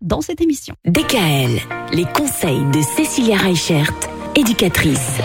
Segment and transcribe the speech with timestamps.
[0.00, 0.74] dans cette émission.
[0.86, 1.60] DKL,
[1.92, 3.92] les conseils de Cécilia Reichert,
[4.34, 5.20] éducatrice.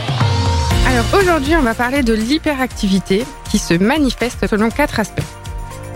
[0.85, 5.23] Alors aujourd'hui, on va parler de l'hyperactivité qui se manifeste selon quatre aspects.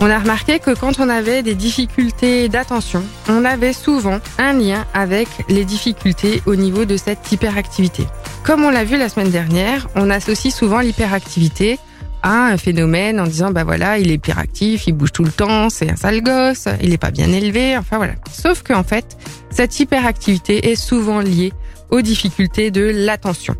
[0.00, 4.86] On a remarqué que quand on avait des difficultés d'attention, on avait souvent un lien
[4.92, 8.06] avec les difficultés au niveau de cette hyperactivité.
[8.42, 11.78] Comme on l'a vu la semaine dernière, on associe souvent l'hyperactivité
[12.22, 15.70] à un phénomène en disant bah voilà, il est hyperactif, il bouge tout le temps,
[15.70, 18.14] c'est un sale gosse, il n'est pas bien élevé, enfin voilà.
[18.32, 19.16] Sauf qu'en fait,
[19.50, 21.52] cette hyperactivité est souvent liée
[21.90, 23.54] aux difficultés de l'attention.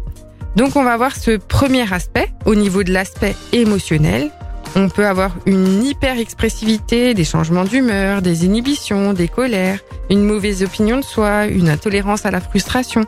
[0.56, 4.30] Donc on va voir ce premier aspect au niveau de l'aspect émotionnel.
[4.76, 9.80] On peut avoir une hyper-expressivité, des changements d'humeur, des inhibitions, des colères,
[10.10, 13.04] une mauvaise opinion de soi, une intolérance à la frustration.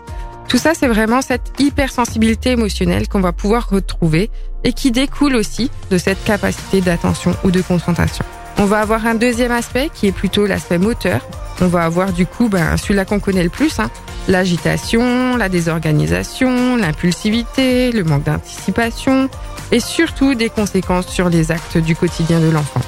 [0.51, 4.33] Tout ça, c'est vraiment cette hypersensibilité émotionnelle qu'on va pouvoir retrouver
[4.65, 8.25] et qui découle aussi de cette capacité d'attention ou de concentration.
[8.59, 11.25] On va avoir un deuxième aspect qui est plutôt l'aspect moteur.
[11.61, 13.93] On va avoir du coup ben, celui-là qu'on connaît le plus, hein,
[14.27, 19.31] l'agitation, la désorganisation, l'impulsivité, le manque d'anticipation
[19.71, 22.81] et surtout des conséquences sur les actes du quotidien de l'enfant.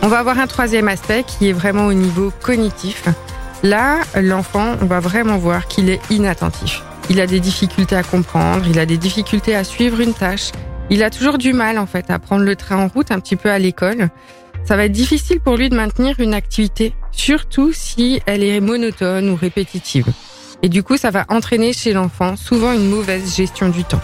[0.00, 3.04] On va avoir un troisième aspect qui est vraiment au niveau cognitif.
[3.62, 6.82] Là, l'enfant, on va vraiment voir qu'il est inattentif.
[7.08, 10.50] Il a des difficultés à comprendre, il a des difficultés à suivre une tâche.
[10.90, 13.36] Il a toujours du mal, en fait, à prendre le train en route un petit
[13.36, 14.08] peu à l'école.
[14.64, 19.30] Ça va être difficile pour lui de maintenir une activité, surtout si elle est monotone
[19.30, 20.06] ou répétitive.
[20.62, 24.00] Et du coup, ça va entraîner chez l'enfant souvent une mauvaise gestion du temps.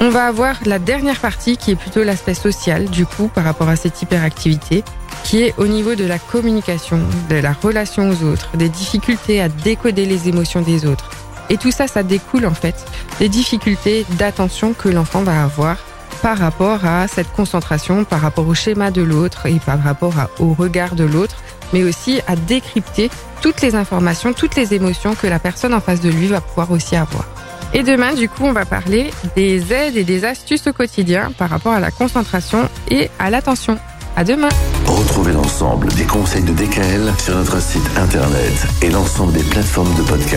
[0.00, 3.68] On va avoir la dernière partie qui est plutôt l'aspect social, du coup, par rapport
[3.68, 4.84] à cette hyperactivité
[5.24, 9.48] qui est au niveau de la communication, de la relation aux autres, des difficultés à
[9.48, 11.10] décoder les émotions des autres.
[11.50, 12.74] Et tout ça, ça découle en fait
[13.18, 15.76] des difficultés d'attention que l'enfant va avoir
[16.22, 20.54] par rapport à cette concentration, par rapport au schéma de l'autre et par rapport au
[20.54, 21.36] regard de l'autre,
[21.72, 23.10] mais aussi à décrypter
[23.42, 26.70] toutes les informations, toutes les émotions que la personne en face de lui va pouvoir
[26.70, 27.26] aussi avoir.
[27.74, 31.50] Et demain, du coup, on va parler des aides et des astuces au quotidien par
[31.50, 33.78] rapport à la concentration et à l'attention.
[34.16, 34.48] À demain.
[34.86, 40.02] Retrouvez l'ensemble des conseils de DKL sur notre site internet et l'ensemble des plateformes de
[40.02, 40.30] podcast.